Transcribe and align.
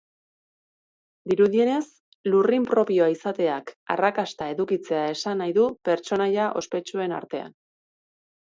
Dirudienez, 1.33 1.83
lurrin 2.35 2.65
propioa 2.71 3.11
izateak 3.17 3.71
arrakasta 3.97 4.49
edukitzea 4.55 5.05
esan 5.19 5.39
nahi 5.45 5.55
du 5.61 5.69
pertsonaia 5.91 6.51
ospetsuen 6.65 7.17
artean. 7.23 7.57